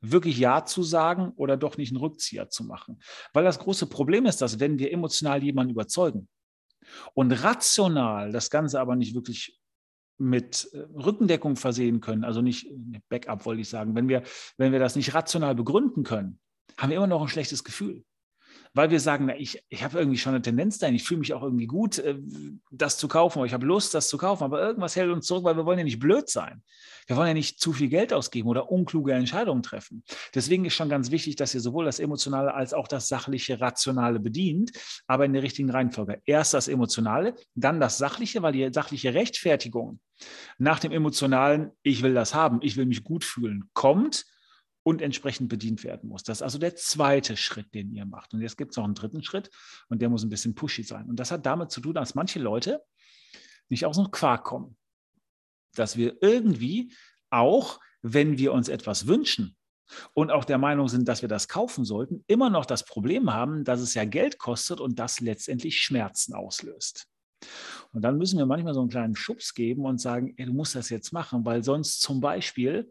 wirklich 0.00 0.38
Ja 0.38 0.64
zu 0.64 0.84
sagen 0.84 1.32
oder 1.34 1.56
doch 1.56 1.76
nicht 1.76 1.90
einen 1.90 2.00
Rückzieher 2.00 2.48
zu 2.48 2.62
machen. 2.62 3.00
Weil 3.32 3.42
das 3.42 3.58
große 3.58 3.88
Problem 3.88 4.26
ist, 4.26 4.40
dass 4.40 4.60
wenn 4.60 4.78
wir 4.78 4.92
emotional 4.92 5.42
jemanden 5.42 5.72
überzeugen 5.72 6.28
und 7.14 7.32
rational 7.32 8.30
das 8.30 8.48
Ganze 8.48 8.80
aber 8.80 8.94
nicht 8.94 9.16
wirklich 9.16 9.58
mit 10.18 10.68
äh, 10.72 10.78
Rückendeckung 10.94 11.56
versehen 11.56 12.00
können, 12.00 12.24
also 12.24 12.42
nicht 12.42 12.68
Backup 13.08 13.46
wollte 13.46 13.62
ich 13.62 13.68
sagen, 13.68 13.94
wenn 13.94 14.08
wir, 14.08 14.22
wenn 14.56 14.72
wir 14.72 14.78
das 14.78 14.96
nicht 14.96 15.14
rational 15.14 15.54
begründen 15.54 16.02
können, 16.04 16.38
haben 16.76 16.90
wir 16.90 16.96
immer 16.96 17.06
noch 17.06 17.22
ein 17.22 17.28
schlechtes 17.28 17.64
Gefühl 17.64 18.04
weil 18.74 18.90
wir 18.90 19.00
sagen, 19.00 19.26
na, 19.26 19.36
ich, 19.36 19.62
ich 19.68 19.82
habe 19.82 19.98
irgendwie 19.98 20.18
schon 20.18 20.34
eine 20.34 20.42
Tendenz 20.42 20.78
dahin, 20.78 20.94
ich 20.94 21.04
fühle 21.04 21.20
mich 21.20 21.34
auch 21.34 21.42
irgendwie 21.42 21.66
gut, 21.66 21.98
äh, 21.98 22.16
das 22.70 22.98
zu 22.98 23.08
kaufen, 23.08 23.44
ich 23.44 23.52
habe 23.52 23.66
Lust, 23.66 23.94
das 23.94 24.08
zu 24.08 24.18
kaufen, 24.18 24.44
aber 24.44 24.60
irgendwas 24.60 24.96
hält 24.96 25.10
uns 25.10 25.26
zurück, 25.26 25.44
weil 25.44 25.56
wir 25.56 25.66
wollen 25.66 25.78
ja 25.78 25.84
nicht 25.84 25.98
blöd 25.98 26.28
sein. 26.28 26.62
Wir 27.06 27.16
wollen 27.16 27.28
ja 27.28 27.34
nicht 27.34 27.58
zu 27.58 27.72
viel 27.72 27.88
Geld 27.88 28.12
ausgeben 28.12 28.48
oder 28.48 28.70
unkluge 28.70 29.14
Entscheidungen 29.14 29.62
treffen. 29.62 30.04
Deswegen 30.34 30.66
ist 30.66 30.74
schon 30.74 30.90
ganz 30.90 31.10
wichtig, 31.10 31.36
dass 31.36 31.54
ihr 31.54 31.60
sowohl 31.60 31.86
das 31.86 32.00
Emotionale 32.00 32.52
als 32.52 32.74
auch 32.74 32.86
das 32.86 33.08
Sachliche, 33.08 33.60
Rationale 33.60 34.20
bedient, 34.20 34.72
aber 35.06 35.24
in 35.24 35.32
der 35.32 35.42
richtigen 35.42 35.70
Reihenfolge. 35.70 36.20
Erst 36.26 36.52
das 36.52 36.68
Emotionale, 36.68 37.34
dann 37.54 37.80
das 37.80 37.96
Sachliche, 37.96 38.42
weil 38.42 38.52
die 38.52 38.70
sachliche 38.72 39.14
Rechtfertigung 39.14 40.00
nach 40.58 40.80
dem 40.80 40.92
Emotionalen, 40.92 41.70
ich 41.82 42.02
will 42.02 42.12
das 42.12 42.34
haben, 42.34 42.58
ich 42.62 42.76
will 42.76 42.86
mich 42.86 43.04
gut 43.04 43.24
fühlen, 43.24 43.70
kommt 43.72 44.26
und 44.88 45.02
entsprechend 45.02 45.50
bedient 45.50 45.84
werden 45.84 46.08
muss. 46.08 46.22
Das 46.22 46.38
ist 46.38 46.42
also 46.42 46.56
der 46.56 46.74
zweite 46.74 47.36
Schritt, 47.36 47.74
den 47.74 47.92
ihr 47.92 48.06
macht. 48.06 48.32
Und 48.32 48.40
jetzt 48.40 48.56
gibt 48.56 48.70
es 48.70 48.78
noch 48.78 48.84
einen 48.84 48.94
dritten 48.94 49.22
Schritt 49.22 49.50
und 49.90 50.00
der 50.00 50.08
muss 50.08 50.24
ein 50.24 50.30
bisschen 50.30 50.54
pushy 50.54 50.82
sein. 50.82 51.10
Und 51.10 51.20
das 51.20 51.30
hat 51.30 51.44
damit 51.44 51.70
zu 51.70 51.82
tun, 51.82 51.92
dass 51.92 52.14
manche 52.14 52.38
Leute 52.38 52.82
nicht 53.68 53.84
aus 53.84 53.98
dem 53.98 54.10
Quark 54.10 54.44
kommen. 54.44 54.78
Dass 55.74 55.98
wir 55.98 56.16
irgendwie 56.22 56.94
auch, 57.28 57.80
wenn 58.00 58.38
wir 58.38 58.54
uns 58.54 58.70
etwas 58.70 59.06
wünschen 59.06 59.58
und 60.14 60.30
auch 60.30 60.46
der 60.46 60.56
Meinung 60.56 60.88
sind, 60.88 61.06
dass 61.06 61.20
wir 61.20 61.28
das 61.28 61.48
kaufen 61.48 61.84
sollten, 61.84 62.24
immer 62.26 62.48
noch 62.48 62.64
das 62.64 62.86
Problem 62.86 63.30
haben, 63.30 63.64
dass 63.64 63.80
es 63.80 63.92
ja 63.92 64.06
Geld 64.06 64.38
kostet 64.38 64.80
und 64.80 64.98
das 64.98 65.20
letztendlich 65.20 65.82
Schmerzen 65.82 66.32
auslöst. 66.32 67.08
Und 67.92 68.00
dann 68.00 68.16
müssen 68.16 68.38
wir 68.38 68.46
manchmal 68.46 68.72
so 68.72 68.80
einen 68.80 68.88
kleinen 68.88 69.16
Schubs 69.16 69.52
geben 69.52 69.84
und 69.84 70.00
sagen, 70.00 70.32
ey, 70.38 70.46
du 70.46 70.54
musst 70.54 70.74
das 70.74 70.88
jetzt 70.88 71.12
machen, 71.12 71.44
weil 71.44 71.62
sonst 71.62 72.00
zum 72.00 72.22
Beispiel 72.22 72.90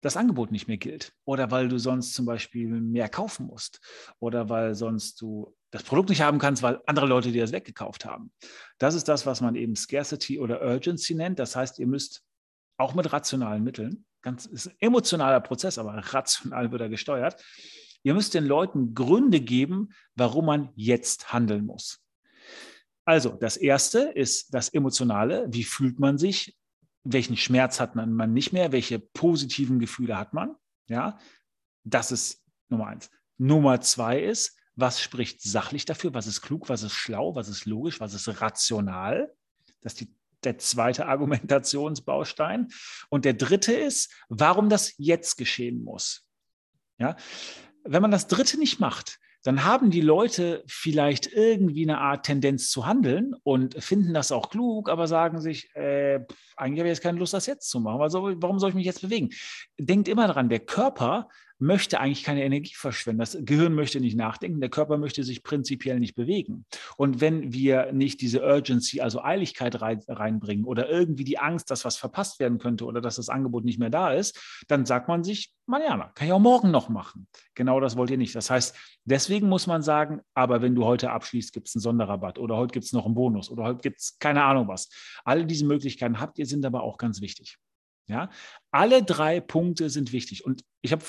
das 0.00 0.16
Angebot 0.16 0.52
nicht 0.52 0.68
mehr 0.68 0.76
gilt 0.76 1.12
oder 1.24 1.50
weil 1.50 1.68
du 1.68 1.78
sonst 1.78 2.14
zum 2.14 2.26
Beispiel 2.26 2.68
mehr 2.68 3.08
kaufen 3.08 3.46
musst 3.46 3.80
oder 4.20 4.48
weil 4.48 4.74
sonst 4.74 5.20
du 5.20 5.56
das 5.70 5.82
Produkt 5.82 6.08
nicht 6.08 6.22
haben 6.22 6.38
kannst, 6.38 6.62
weil 6.62 6.80
andere 6.86 7.06
Leute 7.06 7.32
dir 7.32 7.42
das 7.42 7.52
weggekauft 7.52 8.04
haben. 8.04 8.32
Das 8.78 8.94
ist 8.94 9.08
das, 9.08 9.26
was 9.26 9.40
man 9.40 9.54
eben 9.54 9.76
Scarcity 9.76 10.38
oder 10.38 10.62
Urgency 10.62 11.14
nennt. 11.14 11.38
Das 11.38 11.56
heißt, 11.56 11.78
ihr 11.78 11.86
müsst 11.86 12.22
auch 12.78 12.94
mit 12.94 13.12
rationalen 13.12 13.64
Mitteln, 13.64 14.06
ganz 14.22 14.46
ist 14.46 14.68
ein 14.68 14.76
emotionaler 14.78 15.40
Prozess, 15.40 15.78
aber 15.78 15.94
rational 15.94 16.70
wird 16.70 16.82
er 16.82 16.88
gesteuert. 16.88 17.42
Ihr 18.02 18.14
müsst 18.14 18.34
den 18.34 18.46
Leuten 18.46 18.94
Gründe 18.94 19.40
geben, 19.40 19.90
warum 20.14 20.46
man 20.46 20.70
jetzt 20.76 21.32
handeln 21.32 21.66
muss. 21.66 22.00
Also, 23.04 23.30
das 23.30 23.56
erste 23.56 24.00
ist 24.00 24.54
das 24.54 24.68
Emotionale. 24.68 25.46
Wie 25.48 25.64
fühlt 25.64 25.98
man 25.98 26.18
sich 26.18 26.57
welchen 27.04 27.36
Schmerz 27.36 27.80
hat 27.80 27.94
man, 27.94 28.12
man 28.12 28.32
nicht 28.32 28.52
mehr, 28.52 28.72
welche 28.72 28.98
positiven 28.98 29.78
Gefühle 29.78 30.18
hat 30.18 30.34
man. 30.34 30.56
Ja, 30.88 31.18
das 31.84 32.12
ist 32.12 32.44
Nummer 32.68 32.88
eins. 32.88 33.10
Nummer 33.38 33.80
zwei 33.80 34.20
ist, 34.20 34.56
was 34.74 35.00
spricht 35.00 35.42
sachlich 35.42 35.84
dafür, 35.84 36.14
was 36.14 36.26
ist 36.26 36.40
klug, 36.40 36.68
was 36.68 36.82
ist 36.82 36.92
schlau, 36.92 37.34
was 37.34 37.48
ist 37.48 37.64
logisch, 37.64 38.00
was 38.00 38.14
ist 38.14 38.40
rational. 38.40 39.34
Das 39.80 39.94
ist 39.94 40.00
die, 40.00 40.14
der 40.44 40.58
zweite 40.58 41.06
Argumentationsbaustein. 41.08 42.68
Und 43.08 43.24
der 43.24 43.34
dritte 43.34 43.72
ist, 43.72 44.12
warum 44.28 44.68
das 44.68 44.94
jetzt 44.98 45.36
geschehen 45.36 45.82
muss. 45.82 46.26
Ja? 46.98 47.16
Wenn 47.84 48.02
man 48.02 48.10
das 48.10 48.26
dritte 48.26 48.58
nicht 48.58 48.80
macht, 48.80 49.18
dann 49.44 49.64
haben 49.64 49.90
die 49.90 50.00
Leute 50.00 50.64
vielleicht 50.66 51.32
irgendwie 51.32 51.84
eine 51.84 51.98
Art 51.98 52.26
Tendenz 52.26 52.70
zu 52.70 52.86
handeln 52.86 53.34
und 53.44 53.82
finden 53.82 54.12
das 54.12 54.32
auch 54.32 54.50
klug, 54.50 54.88
aber 54.88 55.06
sagen 55.06 55.40
sich, 55.40 55.74
äh, 55.74 56.20
eigentlich 56.56 56.80
habe 56.80 56.88
ich 56.88 56.94
jetzt 56.94 57.02
keine 57.02 57.18
Lust, 57.18 57.34
das 57.34 57.46
jetzt 57.46 57.70
zu 57.70 57.80
machen. 57.80 58.02
Also 58.02 58.32
warum 58.36 58.58
soll 58.58 58.70
ich 58.70 58.76
mich 58.76 58.86
jetzt 58.86 59.02
bewegen? 59.02 59.30
Denkt 59.78 60.08
immer 60.08 60.26
dran, 60.26 60.48
der 60.48 60.60
Körper 60.60 61.28
möchte 61.58 62.00
eigentlich 62.00 62.22
keine 62.22 62.44
Energie 62.44 62.74
verschwenden. 62.74 63.20
Das 63.20 63.36
Gehirn 63.40 63.74
möchte 63.74 64.00
nicht 64.00 64.16
nachdenken, 64.16 64.60
der 64.60 64.70
Körper 64.70 64.96
möchte 64.96 65.24
sich 65.24 65.42
prinzipiell 65.42 65.98
nicht 65.98 66.14
bewegen. 66.14 66.66
Und 66.96 67.20
wenn 67.20 67.52
wir 67.52 67.92
nicht 67.92 68.20
diese 68.20 68.42
Urgency, 68.42 69.00
also 69.00 69.22
Eiligkeit 69.22 69.80
reinbringen 69.80 70.64
oder 70.64 70.88
irgendwie 70.88 71.24
die 71.24 71.38
Angst, 71.38 71.70
dass 71.70 71.84
was 71.84 71.96
verpasst 71.96 72.38
werden 72.40 72.58
könnte 72.58 72.84
oder 72.84 73.00
dass 73.00 73.16
das 73.16 73.28
Angebot 73.28 73.64
nicht 73.64 73.78
mehr 73.78 73.90
da 73.90 74.12
ist, 74.12 74.64
dann 74.68 74.86
sagt 74.86 75.08
man 75.08 75.24
sich, 75.24 75.52
Mariana, 75.66 76.10
kann 76.14 76.26
ich 76.26 76.32
auch 76.32 76.38
morgen 76.38 76.70
noch 76.70 76.88
machen. 76.88 77.28
Genau 77.54 77.78
das 77.80 77.96
wollt 77.96 78.10
ihr 78.10 78.16
nicht. 78.16 78.34
Das 78.34 78.48
heißt, 78.50 78.74
deswegen 79.04 79.48
muss 79.48 79.66
man 79.66 79.82
sagen, 79.82 80.20
aber 80.34 80.62
wenn 80.62 80.74
du 80.74 80.84
heute 80.84 81.10
abschließt, 81.10 81.52
gibt 81.52 81.68
es 81.68 81.74
einen 81.74 81.82
Sonderrabatt 81.82 82.38
oder 82.38 82.56
heute 82.56 82.72
gibt 82.72 82.86
es 82.86 82.92
noch 82.92 83.04
einen 83.04 83.14
Bonus 83.14 83.50
oder 83.50 83.64
heute 83.64 83.80
gibt 83.80 84.00
es 84.00 84.18
keine 84.18 84.44
Ahnung 84.44 84.68
was. 84.68 84.88
Alle 85.24 85.44
diese 85.44 85.66
Möglichkeiten 85.66 86.20
habt 86.20 86.38
ihr, 86.38 86.46
sind 86.46 86.64
aber 86.64 86.82
auch 86.82 86.96
ganz 86.96 87.20
wichtig. 87.20 87.58
Ja, 88.06 88.30
alle 88.70 89.02
drei 89.02 89.40
Punkte 89.40 89.90
sind 89.90 90.12
wichtig. 90.12 90.44
Und 90.46 90.64
ich 90.80 90.92
habe 90.92 91.04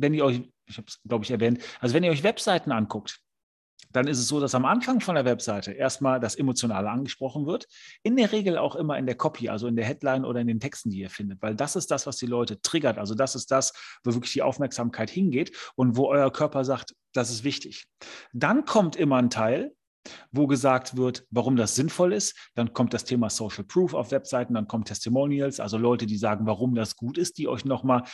wenn 0.00 0.14
ihr 0.14 0.24
euch, 0.24 0.42
ich 0.66 0.76
habe 0.76 0.86
es, 0.88 1.00
glaube 1.06 1.24
ich, 1.24 1.30
erwähnt, 1.30 1.62
also 1.80 1.94
wenn 1.94 2.04
ihr 2.04 2.10
euch 2.10 2.22
Webseiten 2.22 2.72
anguckt, 2.72 3.20
dann 3.92 4.06
ist 4.06 4.18
es 4.18 4.28
so, 4.28 4.38
dass 4.38 4.54
am 4.54 4.64
Anfang 4.64 5.00
von 5.00 5.14
der 5.14 5.24
Webseite 5.24 5.72
erstmal 5.72 6.20
das 6.20 6.34
Emotionale 6.34 6.90
angesprochen 6.90 7.46
wird. 7.46 7.66
In 8.02 8.16
der 8.16 8.32
Regel 8.32 8.58
auch 8.58 8.76
immer 8.76 8.98
in 8.98 9.06
der 9.06 9.16
Copy, 9.16 9.48
also 9.48 9.66
in 9.66 9.76
der 9.76 9.86
Headline 9.86 10.24
oder 10.24 10.40
in 10.40 10.46
den 10.46 10.60
Texten, 10.60 10.90
die 10.90 10.98
ihr 10.98 11.10
findet, 11.10 11.40
weil 11.40 11.54
das 11.54 11.74
ist 11.74 11.90
das, 11.90 12.06
was 12.06 12.16
die 12.18 12.26
Leute 12.26 12.60
triggert. 12.60 12.98
Also 12.98 13.14
das 13.14 13.34
ist 13.34 13.50
das, 13.50 13.72
wo 14.04 14.12
wirklich 14.12 14.32
die 14.32 14.42
Aufmerksamkeit 14.42 15.08
hingeht 15.08 15.56
und 15.74 15.96
wo 15.96 16.08
euer 16.08 16.30
Körper 16.30 16.64
sagt, 16.64 16.94
das 17.14 17.30
ist 17.30 17.44
wichtig. 17.44 17.86
Dann 18.32 18.66
kommt 18.66 18.96
immer 18.96 19.16
ein 19.16 19.30
Teil, 19.30 19.72
wo 20.32 20.46
gesagt 20.46 20.96
wird, 20.96 21.26
warum 21.30 21.56
das 21.56 21.74
sinnvoll 21.74 22.12
ist. 22.12 22.36
Dann 22.54 22.72
kommt 22.72 22.94
das 22.94 23.04
Thema 23.04 23.30
Social 23.30 23.64
Proof 23.64 23.94
auf 23.94 24.10
Webseiten, 24.10 24.54
dann 24.54 24.68
kommt 24.68 24.88
Testimonials, 24.88 25.60
also 25.60 25.78
Leute, 25.78 26.06
die 26.06 26.16
sagen, 26.16 26.46
warum 26.46 26.74
das 26.74 26.96
gut 26.96 27.18
ist, 27.18 27.38
die 27.38 27.48
euch 27.48 27.64
nochmal 27.64 28.04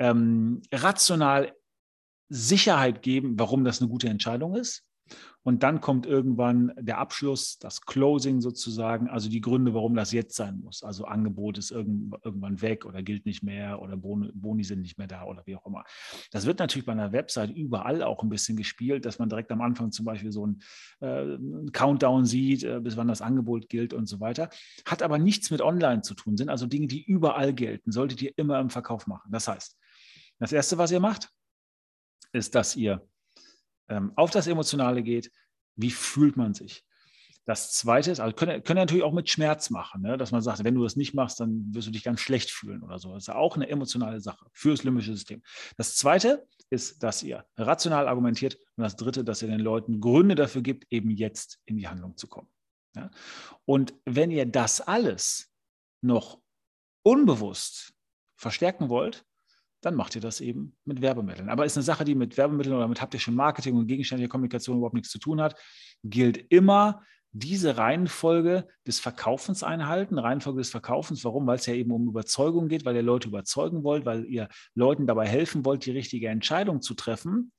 ähm, 0.00 0.62
rational 0.72 1.52
Sicherheit 2.28 3.02
geben, 3.02 3.38
warum 3.38 3.64
das 3.64 3.80
eine 3.80 3.90
gute 3.90 4.08
Entscheidung 4.08 4.56
ist. 4.56 4.84
Und 5.42 5.62
dann 5.62 5.80
kommt 5.80 6.06
irgendwann 6.06 6.72
der 6.78 6.98
Abschluss, 6.98 7.58
das 7.58 7.80
Closing 7.80 8.42
sozusagen, 8.42 9.08
also 9.08 9.30
die 9.30 9.40
Gründe, 9.40 9.72
warum 9.72 9.94
das 9.94 10.12
jetzt 10.12 10.36
sein 10.36 10.60
muss. 10.60 10.82
Also 10.82 11.06
Angebot 11.06 11.56
ist 11.56 11.70
irgendwann 11.70 12.60
weg 12.60 12.84
oder 12.84 13.02
gilt 13.02 13.24
nicht 13.24 13.42
mehr 13.42 13.80
oder 13.80 13.96
Boni 13.96 14.64
sind 14.64 14.82
nicht 14.82 14.98
mehr 14.98 15.06
da 15.06 15.24
oder 15.24 15.42
wie 15.46 15.56
auch 15.56 15.64
immer. 15.64 15.84
Das 16.30 16.44
wird 16.44 16.58
natürlich 16.58 16.84
bei 16.84 16.92
einer 16.92 17.12
Website 17.12 17.50
überall 17.50 18.02
auch 18.02 18.22
ein 18.22 18.28
bisschen 18.28 18.56
gespielt, 18.56 19.06
dass 19.06 19.18
man 19.18 19.30
direkt 19.30 19.50
am 19.50 19.62
Anfang 19.62 19.92
zum 19.92 20.04
Beispiel 20.04 20.30
so 20.30 20.44
einen, 20.44 20.62
äh, 21.00 21.38
Countdown 21.72 22.26
sieht, 22.26 22.62
äh, 22.64 22.78
bis 22.80 22.98
wann 22.98 23.08
das 23.08 23.22
Angebot 23.22 23.70
gilt 23.70 23.94
und 23.94 24.06
so 24.06 24.20
weiter. 24.20 24.50
Hat 24.84 25.02
aber 25.02 25.18
nichts 25.18 25.50
mit 25.50 25.62
Online 25.62 26.02
zu 26.02 26.14
tun, 26.14 26.36
sind 26.36 26.50
also 26.50 26.66
Dinge, 26.66 26.86
die 26.86 27.02
überall 27.02 27.54
gelten, 27.54 27.92
solltet 27.92 28.20
ihr 28.20 28.36
immer 28.36 28.60
im 28.60 28.68
Verkauf 28.68 29.06
machen. 29.06 29.32
Das 29.32 29.48
heißt, 29.48 29.79
das 30.40 30.52
Erste, 30.52 30.78
was 30.78 30.90
ihr 30.90 31.00
macht, 31.00 31.30
ist, 32.32 32.54
dass 32.54 32.74
ihr 32.74 33.06
ähm, 33.88 34.12
auf 34.16 34.30
das 34.30 34.46
Emotionale 34.46 35.02
geht. 35.02 35.30
Wie 35.76 35.90
fühlt 35.90 36.36
man 36.36 36.54
sich? 36.54 36.84
Das 37.44 37.72
Zweite 37.72 38.10
ist, 38.10 38.20
also 38.20 38.34
können, 38.34 38.62
können 38.62 38.78
natürlich 38.78 39.02
auch 39.02 39.12
mit 39.12 39.28
Schmerz 39.28 39.70
machen, 39.70 40.02
ne? 40.02 40.16
dass 40.16 40.30
man 40.30 40.42
sagt, 40.42 40.62
wenn 40.62 40.74
du 40.74 40.82
das 40.82 40.96
nicht 40.96 41.14
machst, 41.14 41.40
dann 41.40 41.74
wirst 41.74 41.88
du 41.88 41.90
dich 41.90 42.04
ganz 42.04 42.20
schlecht 42.20 42.50
fühlen 42.50 42.82
oder 42.82 42.98
so. 42.98 43.12
Das 43.12 43.24
ist 43.24 43.28
auch 43.30 43.56
eine 43.56 43.68
emotionale 43.68 44.20
Sache 44.20 44.46
für 44.52 44.70
das 44.70 44.84
limbische 44.84 45.12
System. 45.12 45.42
Das 45.76 45.96
Zweite 45.96 46.46
ist, 46.70 47.02
dass 47.02 47.22
ihr 47.22 47.44
rational 47.56 48.06
argumentiert 48.06 48.56
und 48.76 48.84
das 48.84 48.96
Dritte, 48.96 49.24
dass 49.24 49.42
ihr 49.42 49.48
den 49.48 49.60
Leuten 49.60 50.00
Gründe 50.00 50.34
dafür 50.36 50.62
gibt, 50.62 50.90
eben 50.92 51.10
jetzt 51.10 51.60
in 51.64 51.76
die 51.76 51.88
Handlung 51.88 52.16
zu 52.16 52.28
kommen. 52.28 52.48
Ja? 52.94 53.10
Und 53.64 53.94
wenn 54.04 54.30
ihr 54.30 54.46
das 54.46 54.80
alles 54.80 55.52
noch 56.02 56.40
unbewusst 57.02 57.94
verstärken 58.36 58.88
wollt, 58.88 59.24
dann 59.80 59.94
macht 59.94 60.14
ihr 60.14 60.20
das 60.20 60.40
eben 60.40 60.76
mit 60.84 61.00
Werbemitteln. 61.00 61.48
Aber 61.48 61.64
ist 61.64 61.76
eine 61.76 61.84
Sache, 61.84 62.04
die 62.04 62.14
mit 62.14 62.36
Werbemitteln 62.36 62.76
oder 62.76 62.88
mit 62.88 63.00
haptischem 63.00 63.34
Marketing 63.34 63.76
und 63.76 63.86
gegenständlicher 63.86 64.30
Kommunikation 64.30 64.76
überhaupt 64.76 64.94
nichts 64.94 65.10
zu 65.10 65.18
tun 65.18 65.40
hat, 65.40 65.56
gilt 66.04 66.36
immer 66.50 67.02
diese 67.32 67.76
Reihenfolge 67.76 68.66
des 68.86 68.98
Verkaufens 68.98 69.62
einhalten, 69.62 70.18
Reihenfolge 70.18 70.58
des 70.58 70.70
Verkaufens. 70.70 71.24
Warum? 71.24 71.46
Weil 71.46 71.56
es 71.56 71.66
ja 71.66 71.74
eben 71.74 71.92
um 71.92 72.08
Überzeugung 72.08 72.68
geht, 72.68 72.84
weil 72.84 72.96
ihr 72.96 73.02
Leute 73.02 73.28
überzeugen 73.28 73.84
wollt, 73.84 74.04
weil 74.04 74.24
ihr 74.24 74.48
Leuten 74.74 75.06
dabei 75.06 75.28
helfen 75.28 75.64
wollt, 75.64 75.86
die 75.86 75.92
richtige 75.92 76.28
Entscheidung 76.28 76.82
zu 76.82 76.94
treffen. 76.94 77.52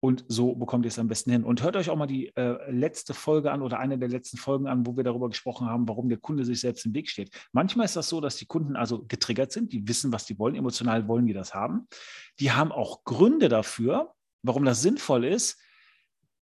Und 0.00 0.24
so 0.28 0.54
bekommt 0.54 0.84
ihr 0.84 0.88
es 0.88 0.98
am 0.98 1.08
besten 1.08 1.30
hin. 1.30 1.44
Und 1.44 1.62
hört 1.62 1.76
euch 1.76 1.88
auch 1.88 1.96
mal 1.96 2.06
die 2.06 2.34
äh, 2.36 2.70
letzte 2.70 3.14
Folge 3.14 3.50
an 3.50 3.62
oder 3.62 3.78
eine 3.78 3.98
der 3.98 4.08
letzten 4.08 4.36
Folgen 4.36 4.66
an, 4.66 4.86
wo 4.86 4.96
wir 4.96 5.04
darüber 5.04 5.28
gesprochen 5.28 5.68
haben, 5.68 5.88
warum 5.88 6.08
der 6.08 6.18
Kunde 6.18 6.44
sich 6.44 6.60
selbst 6.60 6.84
im 6.84 6.94
Weg 6.94 7.08
steht. 7.08 7.30
Manchmal 7.52 7.86
ist 7.86 7.96
das 7.96 8.08
so, 8.08 8.20
dass 8.20 8.36
die 8.36 8.46
Kunden 8.46 8.76
also 8.76 9.04
getriggert 9.06 9.52
sind, 9.52 9.72
die 9.72 9.88
wissen, 9.88 10.12
was 10.12 10.26
die 10.26 10.38
wollen, 10.38 10.54
emotional 10.54 11.08
wollen 11.08 11.26
die 11.26 11.32
das 11.32 11.54
haben. 11.54 11.88
Die 12.40 12.52
haben 12.52 12.72
auch 12.72 13.04
Gründe 13.04 13.48
dafür, 13.48 14.12
warum 14.42 14.64
das 14.64 14.82
sinnvoll 14.82 15.24
ist. 15.24 15.58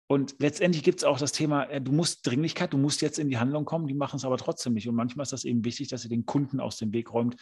Und 0.08 0.36
letztendlich 0.39 0.84
gibt 0.84 1.00
es 1.00 1.03
auch 1.03 1.17
das 1.17 1.31
Thema, 1.31 1.65
äh, 1.65 1.81
du 1.81 1.91
musst 1.91 2.25
Dringlichkeit, 2.25 2.74
du 2.74 2.77
musst 2.77 3.01
jetzt 3.01 3.20
in 3.20 3.29
die 3.29 3.38
Handlung 3.38 3.65
kommen, 3.65 3.88
die 3.88 3.93
machen 3.93 4.15
es 4.15 4.25
aber 4.25 4.38
trotzdem 4.38 4.74
nicht. 4.74 4.88
Und 4.88 4.96
manchmal 4.96 5.24
ist 5.24 5.34
das 5.34 5.43
eben 5.43 5.63
wichtig, 5.65 5.89
dass 5.89 6.03
ihr 6.03 6.10
den 6.10 6.25
Kunden 6.25 6.60
aus 6.60 6.77
dem 6.77 6.93
Weg 6.93 7.13
räumt. 7.13 7.36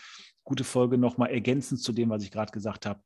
Gute 0.44 0.64
Folge 0.64 0.98
nochmal 0.98 1.30
ergänzend 1.30 1.82
zu 1.82 1.92
dem, 1.92 2.10
was 2.10 2.24
ich 2.24 2.32
gerade 2.32 2.52
gesagt 2.52 2.86
habe. 2.86 3.02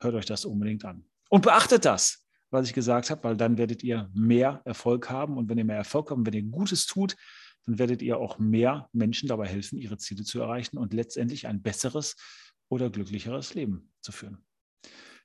Hört 0.00 0.14
euch 0.14 0.26
das 0.26 0.44
unbedingt 0.44 0.84
an. 0.84 1.04
Und 1.30 1.42
beachtet 1.42 1.84
das 1.84 2.23
was 2.54 2.68
ich 2.68 2.72
gesagt 2.72 3.10
habe, 3.10 3.24
weil 3.24 3.36
dann 3.36 3.58
werdet 3.58 3.82
ihr 3.82 4.08
mehr 4.14 4.62
Erfolg 4.64 5.10
haben. 5.10 5.36
Und 5.36 5.48
wenn 5.48 5.58
ihr 5.58 5.64
mehr 5.64 5.76
Erfolg 5.76 6.10
habt, 6.10 6.24
wenn 6.24 6.32
ihr 6.32 6.44
Gutes 6.44 6.86
tut, 6.86 7.16
dann 7.66 7.78
werdet 7.78 8.00
ihr 8.00 8.18
auch 8.18 8.38
mehr 8.38 8.88
Menschen 8.92 9.28
dabei 9.28 9.46
helfen, 9.46 9.78
ihre 9.78 9.98
Ziele 9.98 10.22
zu 10.22 10.40
erreichen 10.40 10.78
und 10.78 10.94
letztendlich 10.94 11.46
ein 11.46 11.62
besseres 11.62 12.16
oder 12.68 12.90
glücklicheres 12.90 13.54
Leben 13.54 13.92
zu 14.00 14.12
führen. 14.12 14.38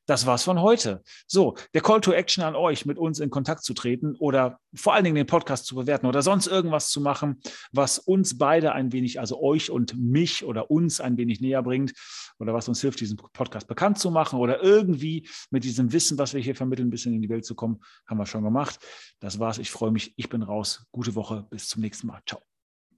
Das 0.09 0.25
war's 0.25 0.41
von 0.41 0.59
heute. 0.59 1.03
So, 1.27 1.55
der 1.75 1.81
Call 1.81 2.01
to 2.01 2.11
Action 2.11 2.43
an 2.43 2.55
euch, 2.55 2.83
mit 2.87 2.97
uns 2.97 3.19
in 3.19 3.29
Kontakt 3.29 3.63
zu 3.63 3.75
treten 3.75 4.15
oder 4.15 4.59
vor 4.73 4.95
allen 4.95 5.03
Dingen 5.03 5.15
den 5.15 5.27
Podcast 5.27 5.67
zu 5.67 5.75
bewerten 5.75 6.07
oder 6.07 6.23
sonst 6.23 6.47
irgendwas 6.47 6.89
zu 6.89 6.99
machen, 6.99 7.39
was 7.71 7.99
uns 7.99 8.35
beide 8.35 8.71
ein 8.71 8.91
wenig, 8.91 9.19
also 9.19 9.39
euch 9.39 9.69
und 9.69 9.95
mich 9.99 10.43
oder 10.43 10.71
uns 10.71 10.99
ein 10.99 11.15
wenig 11.17 11.41
näher 11.41 11.61
bringt 11.61 11.93
oder 12.39 12.55
was 12.55 12.67
uns 12.67 12.81
hilft, 12.81 13.01
diesen 13.01 13.17
Podcast 13.17 13.67
bekannt 13.67 13.99
zu 13.99 14.09
machen 14.09 14.39
oder 14.39 14.63
irgendwie 14.63 15.29
mit 15.51 15.63
diesem 15.63 15.93
Wissen, 15.93 16.17
was 16.17 16.33
wir 16.33 16.41
hier 16.41 16.55
vermitteln, 16.55 16.87
ein 16.87 16.91
bisschen 16.91 17.13
in 17.13 17.21
die 17.21 17.29
Welt 17.29 17.45
zu 17.45 17.53
kommen, 17.53 17.79
haben 18.07 18.17
wir 18.17 18.25
schon 18.25 18.43
gemacht. 18.43 18.79
Das 19.19 19.37
war's. 19.37 19.59
Ich 19.59 19.69
freue 19.69 19.91
mich. 19.91 20.15
Ich 20.15 20.27
bin 20.27 20.41
raus. 20.41 20.87
Gute 20.91 21.13
Woche. 21.13 21.45
Bis 21.51 21.67
zum 21.67 21.83
nächsten 21.83 22.07
Mal. 22.07 22.19
Ciao. 22.25 22.48